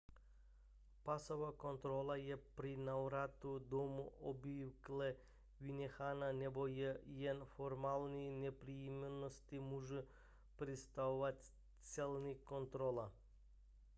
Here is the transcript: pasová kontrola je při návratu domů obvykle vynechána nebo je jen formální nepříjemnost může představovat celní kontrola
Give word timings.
pasová 1.03 1.51
kontrola 1.51 2.15
je 2.17 2.37
při 2.37 2.77
návratu 2.77 3.59
domů 3.59 4.11
obvykle 4.19 5.15
vynechána 5.61 6.31
nebo 6.31 6.67
je 6.67 6.99
jen 7.05 7.45
formální 7.45 8.31
nepříjemnost 8.41 9.51
může 9.51 10.03
představovat 10.55 11.35
celní 11.81 12.35
kontrola 12.35 13.11